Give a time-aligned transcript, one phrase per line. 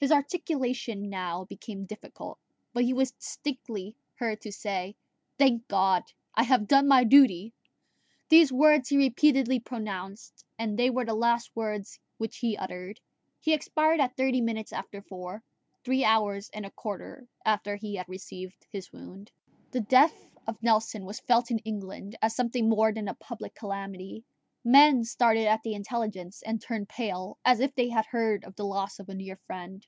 [0.00, 2.38] His articulation now became difficult,
[2.72, 4.94] but he was distinctly heard to say,
[5.38, 6.04] "Thank God,
[6.36, 7.52] I have done my duty!"
[8.28, 13.00] These words he repeatedly pronounced, and they were the last words which he uttered.
[13.40, 15.42] He expired at thirty minutes after four,
[15.82, 19.32] three hours and a quarter after he had received his wound.
[19.72, 20.14] The death
[20.46, 24.22] of Nelson was felt in England as something more than a public calamity:
[24.64, 28.64] men started at the intelligence and turned pale, as if they had heard of the
[28.66, 29.86] loss of a near friend.